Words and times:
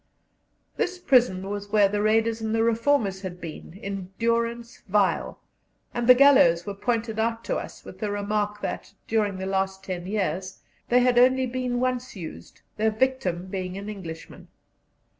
This 0.77 0.97
prison 0.97 1.47
was 1.47 1.69
where 1.71 1.87
the 1.87 2.01
Raiders 2.01 2.41
and 2.41 2.55
the 2.55 2.63
Reformers 2.63 3.21
had 3.21 3.39
been 3.39 3.73
in 3.73 4.09
durance 4.17 4.81
vile, 4.89 5.39
and 5.93 6.07
the 6.07 6.15
gallows 6.15 6.65
were 6.65 6.73
pointed 6.73 7.19
out 7.19 7.43
to 7.43 7.57
us 7.57 7.85
with 7.85 7.99
the 7.99 8.09
remark 8.09 8.61
that, 8.61 8.95
during 9.07 9.37
the 9.37 9.45
last 9.45 9.83
ten 9.83 10.07
years, 10.07 10.61
they 10.89 11.01
had 11.01 11.19
only 11.19 11.45
been 11.45 11.79
once 11.79 12.15
used, 12.15 12.61
their 12.77 12.89
victim 12.89 13.45
being 13.45 13.77
an 13.77 13.89
Englishman. 13.89 14.47